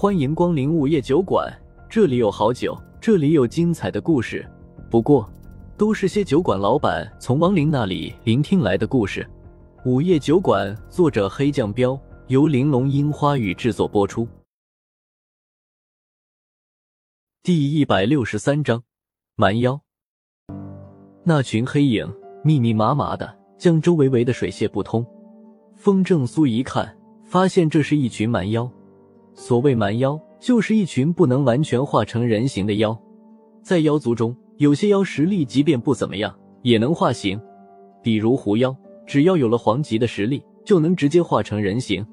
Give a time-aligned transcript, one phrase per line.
[0.00, 1.46] 欢迎光临午夜酒馆，
[1.86, 4.50] 这里有好酒，这里有精彩的故事。
[4.90, 5.30] 不过，
[5.76, 9.28] 都是些酒馆老板从亡灵那里聆听来的故事。
[9.84, 14.26] 午夜酒馆，作者黑酱标，由玲珑樱花雨制作播出。
[17.42, 18.82] 第一百六十三章，
[19.36, 19.78] 蛮妖。
[21.24, 22.10] 那群黑影
[22.42, 25.04] 密密麻麻的，将周围围得水泄不通。
[25.76, 28.66] 风正苏一看，发现这是一群蛮妖。
[29.40, 32.94] 所谓蛮妖，就是一群不能完全化成人形的妖。
[33.62, 37.40] 在妖族中，有些妖实力即便不怎么样，也能化形。
[38.02, 38.76] 比如狐妖，
[39.06, 42.06] 只要有了黄级的实力，就能直接化成人形。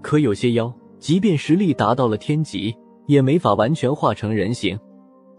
[0.00, 2.72] 可有些妖，即便实力达到了天级，
[3.08, 4.78] 也没法完全化成人形。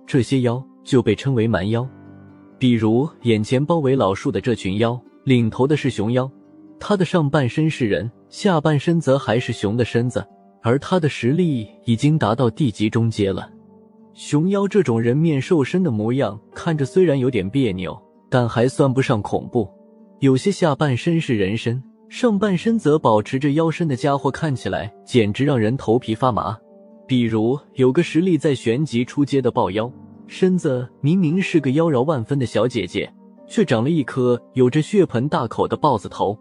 [0.05, 1.87] 这些妖就被称为蛮妖。
[2.59, 6.29] 比如眼前包围老树的这群妖，领头的是熊妖，
[6.77, 10.21] 它的上半身是人，下半身则还是熊的身子。
[10.61, 13.49] 而他的实力已经达到地级中阶了。
[14.13, 19.67] 熊妖这种人面兽身的模样，看着虽然有点别扭，但还算不上恐怖。
[20.19, 26.57] 有些下半身是人身，上半身则保持着妖身的家伙，看起来简直让人头皮发麻。
[27.07, 29.91] 比如有个实力在玄级出阶的豹妖，
[30.27, 33.11] 身子明明是个妖娆万分的小姐姐，
[33.47, 36.37] 却长了一颗有着血盆大口的豹子头，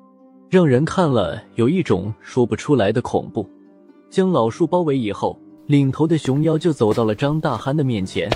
[0.51, 3.49] 让人看了有一种说不出来的恐怖。
[4.11, 8.29] 将老树包围以后，领头的熊妖就走到了张大憨的面前，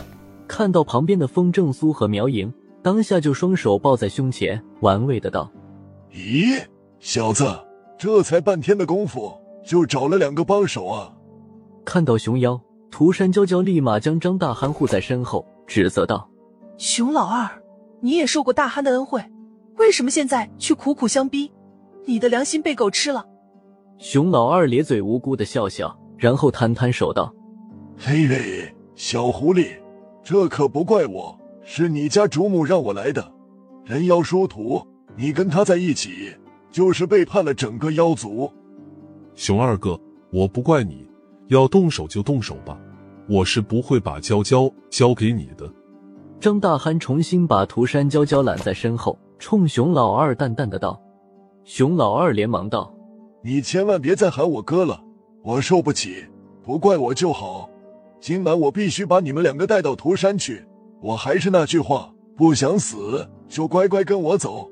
[0.46, 5.50] 看到旁边的风正苏和苗莹，当下就双手抱在胸前，玩味的道
[6.14, 6.62] ：“咦，
[7.00, 7.44] 小子，
[7.98, 9.32] 这才半天的功夫，
[9.64, 11.12] 就找了两个帮手啊！”
[11.84, 16.28] 看到熊妖，涂山娇娇立马将张大憨护在身后，指责道
[16.78, 17.50] ：“熊老二，
[18.00, 19.20] 你也受过大憨的恩惠，
[19.76, 21.50] 为什么现在却苦苦相逼？
[22.06, 23.26] 你的良心被狗吃了！”
[23.98, 27.32] 熊老二咧嘴无辜的笑笑，然后摊摊手道
[27.96, 29.68] ：“嘿嘿，小狐狸，
[30.22, 33.32] 这可不怪我，是你家主母让我来的。
[33.84, 34.82] 人妖殊途，
[35.16, 36.34] 你跟他在一起，
[36.70, 38.50] 就是背叛了整个妖族。”
[39.34, 39.98] 熊二哥，
[40.32, 41.08] 我不怪你，
[41.48, 42.78] 要动手就动手吧，
[43.28, 45.70] 我是不会把娇娇交给你的。
[46.40, 51.00] 张大憨重新把涂山娇娇揽在身后，冲熊老二淡淡的道
[51.64, 52.93] ：“熊老二连忙道。”
[53.46, 55.04] 你千万别再喊我哥了，
[55.42, 56.24] 我受不起，
[56.62, 57.68] 不怪我就好。
[58.18, 60.64] 今晚我必须把你们两个带到涂山去。
[61.02, 64.70] 我还是那句话，不想死就乖乖跟我走。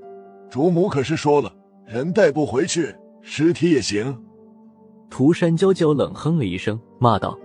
[0.49, 4.25] 主母可是说了，人带不回去，尸体也行。
[5.10, 7.39] 涂山娇娇冷哼了一声，骂道：“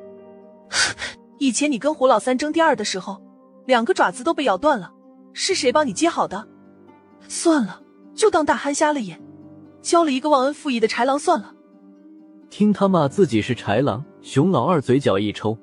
[1.39, 3.21] 以前你跟胡老三争第二的时候，
[3.65, 4.93] 两个爪子都被咬断了，
[5.33, 6.47] 是谁帮你接好的？
[7.27, 7.81] 算了，
[8.15, 9.21] 就当大憨瞎了眼。”
[9.87, 11.53] 交了一个忘恩负义的豺狼算了。
[12.49, 15.57] 听他骂自己是豺狼，熊老二嘴角一抽：“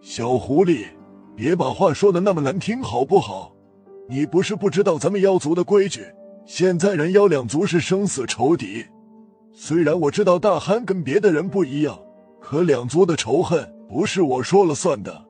[0.00, 0.86] 小狐狸，
[1.36, 3.54] 别把话说的那么难听好不好？
[4.08, 6.06] 你不是不知道咱们妖族的规矩，
[6.46, 8.82] 现在人妖两族是生死仇敌。
[9.52, 11.98] 虽然我知道大憨跟别的人不一样，
[12.40, 15.22] 可两族的仇恨不是我说了算的。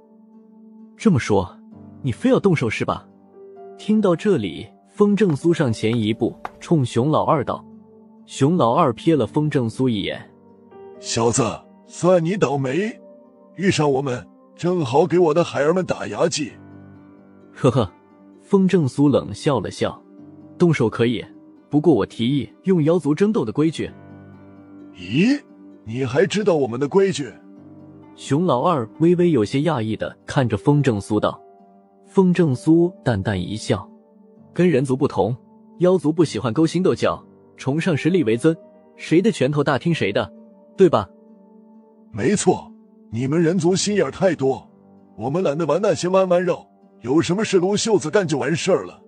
[0.97, 1.59] 这么说，
[2.01, 3.09] 你非要动手是吧？”
[3.77, 7.65] 听到这里，风正苏上前一步，冲熊老二道。
[8.31, 10.31] 熊老二瞥了风正苏一眼，
[11.01, 11.43] 小子，
[11.89, 12.97] 算你倒霉，
[13.57, 14.25] 遇上我们，
[14.55, 16.53] 正好给我的孩儿们打牙祭。
[17.53, 17.93] 呵呵，
[18.41, 20.01] 风正苏冷笑了笑，
[20.57, 21.27] 动手可以，
[21.69, 23.91] 不过我提议用妖族争斗的规矩。
[24.95, 25.43] 咦，
[25.85, 27.33] 你还知道我们的规矩？
[28.15, 31.37] 熊老二微微有些讶异的看着风正苏道。
[32.07, 33.91] 风正苏淡淡一笑，
[34.55, 35.37] 跟人族不同，
[35.81, 37.21] 妖族不喜欢勾心斗角。
[37.61, 38.57] 崇尚实力为尊，
[38.97, 40.33] 谁的拳头大听谁的，
[40.79, 41.07] 对吧？
[42.11, 42.73] 没错，
[43.13, 44.67] 你们人族心眼太多，
[45.15, 46.67] 我们懒得玩那些弯弯绕，
[47.03, 48.99] 有什么事撸袖子干就完事儿了。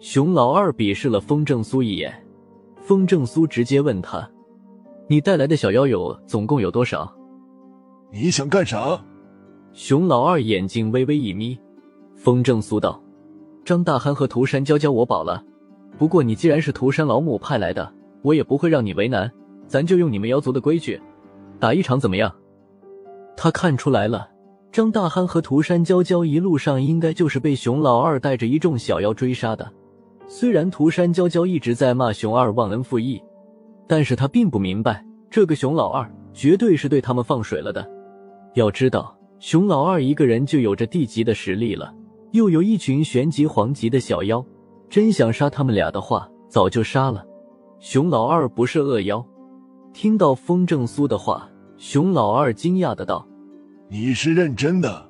[0.00, 2.12] 熊老二鄙视了风正苏一眼，
[2.80, 4.28] 风正苏直接问他
[5.06, 7.08] ：“你带来的小妖友总共有多少？”
[8.10, 9.00] 你想干啥？
[9.72, 11.56] 熊老二眼睛微微一眯，
[12.16, 13.00] 风正苏道
[13.64, 15.44] ：“张大憨和涂山娇娇我保了。”
[15.98, 17.92] 不过你既然是涂山老母派来的，
[18.22, 19.30] 我也不会让你为难，
[19.66, 21.00] 咱就用你们妖族的规矩，
[21.58, 22.32] 打一场怎么样？
[23.36, 24.30] 他看出来了，
[24.70, 29.68] 张大憨和涂山娇娇一路上应该就是被熊老二带着一众小妖追杀的。
[30.28, 33.20] 虽然涂山娇娇一直在骂熊二忘恩负义，
[33.88, 37.84] 但是他并不明白，这个熊老二绝对是对他们放水了的。
[38.54, 41.92] 要知道，熊老二一个人就有着地级的实力了，
[42.30, 44.44] 又有一群玄级、黄级的小妖。
[44.90, 47.24] 真想杀他们俩的话，早就杀了。
[47.78, 49.24] 熊老二不是恶妖。
[49.92, 53.26] 听到风正苏的话，熊老二惊讶的道
[53.88, 55.06] ：“你是认真的？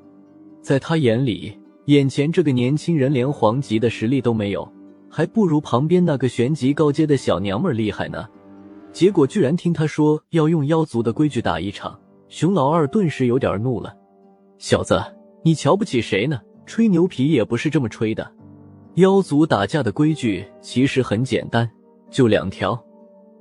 [0.63, 4.71] 在他眼里，眼前这个年轻人连黄级的实力都没有，
[5.09, 8.27] 还不如旁边那个玄级高阶的小娘们厉害呢。
[8.93, 11.99] 结果居然听他说要用妖族的规矩打一场，
[12.29, 13.95] 熊老二顿时有点怒了
[14.59, 15.01] ：“小子，
[15.45, 16.41] 你瞧不起谁呢？
[16.67, 18.31] 吹牛皮也不是这么吹的。
[18.99, 21.71] 妖族打架的规矩其实很简单，
[22.11, 22.77] 就两条：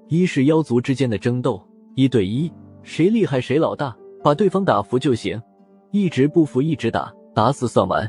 [0.08, 1.60] 一是妖族之间的争斗，
[1.96, 2.52] 一对一，
[2.84, 5.42] 谁厉害谁老大，把对方打服就行，
[5.90, 8.08] 一直不服一直打，打死算完；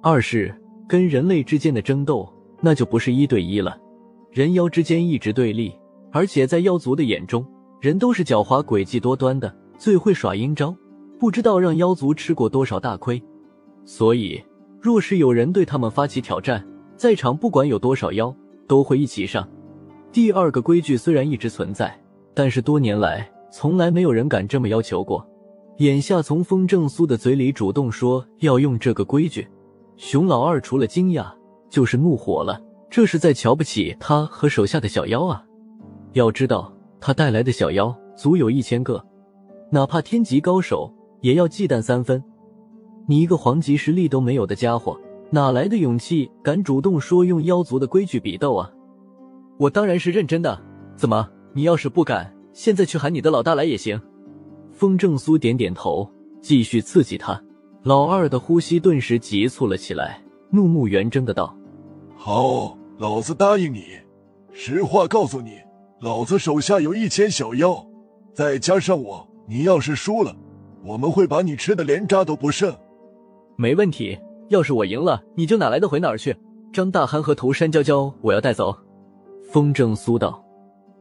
[0.00, 0.54] 二是
[0.88, 2.26] 跟人类之间的争斗，
[2.62, 3.78] 那就不是一对一了，
[4.30, 5.70] 人妖之间一直对立。”
[6.12, 7.46] 而且在妖族的眼中，
[7.78, 10.74] 人都是狡猾、诡计多端的，最会耍阴招，
[11.18, 13.22] 不知道让妖族吃过多少大亏。
[13.84, 14.42] 所以，
[14.80, 16.66] 若是有人对他们发起挑战，
[17.00, 18.30] 在场不管有多少妖，
[18.68, 19.48] 都会一起上。
[20.12, 21.98] 第二个规矩虽然一直存在，
[22.34, 25.26] 但是多年来从来没有人敢这么要求过。
[25.78, 29.48] 眼下从风正苏的嘴里主动说要用这个规矩，
[29.96, 31.24] 熊老二除了惊讶
[31.70, 32.60] 就是怒火了，
[32.90, 35.42] 这是在瞧不起他和手下的小妖啊！
[36.12, 36.70] 要知道，
[37.00, 39.02] 他带来的小妖足有一千个，
[39.70, 40.92] 哪怕天级高手
[41.22, 42.22] 也要忌惮三分。
[43.06, 45.00] 你一个皇级实力都没有的家伙，
[45.32, 48.70] 哪来的勇气敢主动说用妖族的规矩比斗啊？
[49.58, 50.60] 我当然是认真的。
[50.96, 54.00] 怎么，你要是不敢，现在去喊你的老大来也行。
[54.72, 56.10] 风正苏点点头，
[56.40, 57.40] 继续刺激他。
[57.82, 61.56] 老二的呼吸顿时急促了起来，怒目圆睁的道
[62.16, 63.84] ：“好，老子答应你。
[64.52, 65.58] 实话告诉你。”
[66.00, 67.86] 老子手下有一千小妖，
[68.32, 70.34] 再加上我，你要是输了，
[70.82, 72.74] 我们会把你吃的连渣都不剩。
[73.56, 74.18] 没问题，
[74.50, 76.36] 要是我赢了，你就哪来的回哪儿去。
[76.72, 78.76] 张大憨和涂山娇娇，我要带走。
[79.44, 80.44] 风正苏道。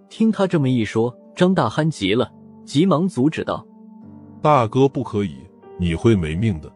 [0.07, 2.31] 听他这么一说，张大憨急了，
[2.63, 3.66] 急忙阻止道
[4.42, 5.36] ：“大哥不可以，
[5.80, 6.72] 你会没命的。”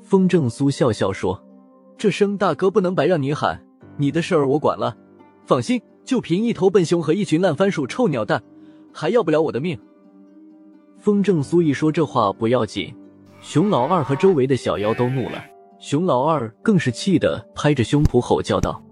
[0.00, 1.40] 风正苏笑笑说
[1.98, 3.60] ：“这声大哥不能白让你喊，
[3.96, 4.96] 你的事儿我管了，
[5.44, 8.42] 放心。”就凭一头笨熊和一群烂番薯、臭鸟蛋，
[8.92, 9.78] 还要不了我的命？
[10.98, 12.92] 风正苏一说这话不要紧，
[13.40, 15.44] 熊老二和周围的小妖都怒了。
[15.80, 18.82] 熊老二更是气得拍着胸脯吼叫道：“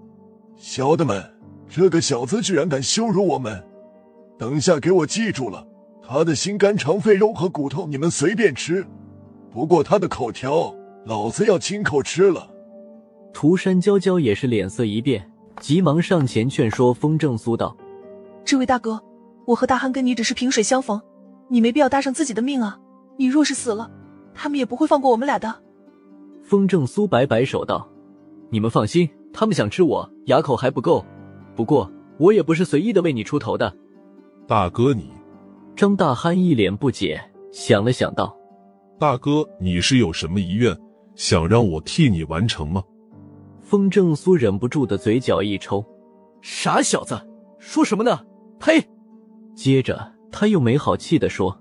[0.56, 1.22] 小的们，
[1.68, 3.62] 这个小子居然敢羞辱我们！
[4.38, 5.68] 等下给我记住了，
[6.02, 8.86] 他的心肝肠肺肉和骨头你们随便吃，
[9.52, 10.74] 不过他的口条，
[11.04, 12.48] 老子要亲口吃了。”
[13.34, 15.30] 涂山娇娇也是脸色一变。
[15.60, 17.76] 急忙上前劝说风正苏道
[18.46, 18.98] ：“这位大哥，
[19.44, 20.98] 我和大憨跟你只是萍水相逢，
[21.48, 22.78] 你没必要搭上自己的命啊！
[23.18, 23.90] 你若是死了，
[24.32, 25.54] 他们也不会放过我们俩的。”
[26.48, 27.86] 风正苏摆摆手道
[28.48, 31.04] ：“你们放心，他们想吃我，牙口还不够。
[31.54, 33.70] 不过我也不是随意的为你出头的。”
[34.48, 35.10] 大哥，你……
[35.76, 37.20] 张大憨一脸不解，
[37.52, 38.34] 想了想道
[38.98, 40.74] ：“大哥，你是有什么遗愿，
[41.14, 42.82] 想让我替你完成吗？”
[43.60, 45.84] 风正苏忍不住的嘴角一抽，
[46.40, 47.14] 傻小子，
[47.58, 48.20] 说什么呢？
[48.58, 48.82] 呸！
[49.54, 51.60] 接着他又没好气的说：“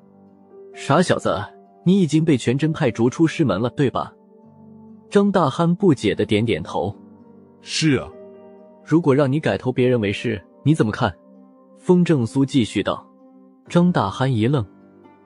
[0.73, 1.37] 傻小子，
[1.83, 4.13] 你已经被全真派逐出师门了，对吧？”
[5.09, 6.93] 张大憨不解的点点头
[7.61, 8.07] ：“是啊。”
[8.83, 11.13] 如果让你改投别人为师，你怎么看？
[11.77, 13.05] 风正苏继续道。
[13.67, 14.65] 张大憨一愣：“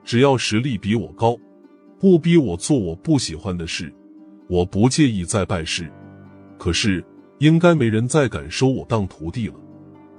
[0.04, 1.36] 只要实力比我高，
[1.98, 3.92] 不逼我做我不喜欢的事，
[4.48, 5.90] 我不介意再拜师。”
[6.58, 7.04] 可是，
[7.38, 9.54] 应该没人再敢收我当徒弟了。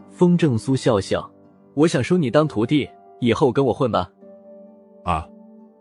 [0.10, 1.30] 风正苏笑笑
[1.74, 2.88] ：“我想收你当徒弟，
[3.20, 4.10] 以后跟我混吧。”
[5.04, 5.28] 啊！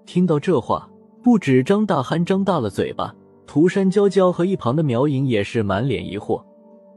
[0.05, 0.89] 听到这话，
[1.23, 3.15] 不止张大憨张大了嘴巴，
[3.53, 6.43] 涂山娇娇和一旁的苗影也是满脸疑惑。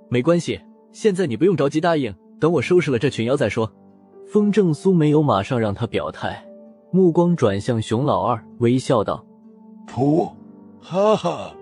[0.07, 0.57] 没关系，
[0.93, 3.69] 现在你不用着急答应，等我收拾了这群妖再说。
[4.25, 6.47] 风正苏没有马上让他表态，
[6.93, 9.25] 目光转向熊老二，微笑道
[9.85, 10.31] ：“噗，
[10.79, 11.53] 哈哈。”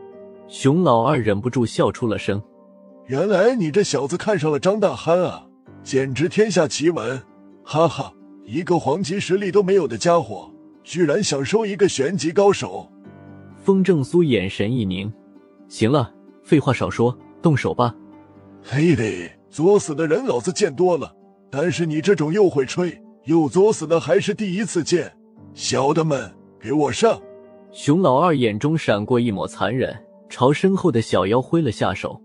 [0.48, 2.40] 熊老二忍不住笑出了声。
[3.08, 5.48] 原来你这小子看上了张大憨啊，
[5.82, 7.20] 简直天下奇闻！
[7.64, 8.14] 哈哈，
[8.46, 10.52] 一个黄级实力都没有的家伙，
[10.84, 12.93] 居然想收一个玄级高手。
[13.64, 15.12] 风正苏眼神一凝，
[15.70, 17.96] 行了，废话少说，动手吧。
[18.62, 21.16] 嘿嘿，作死的人老子见多了，
[21.50, 25.16] 但是你这种又会吹又作死的还是第一次见。
[25.54, 26.30] 小的们，
[26.60, 27.22] 给我上！
[27.72, 29.98] 熊老二眼中闪过一抹残忍。
[30.30, 32.20] 朝身后的小妖挥了下手。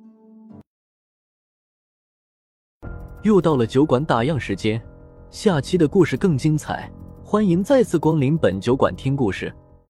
[3.22, 4.82] 又到了酒馆打烊时间，
[5.30, 6.90] 下期的故事更精彩，
[7.22, 9.54] 欢迎再次光临本酒馆听故事。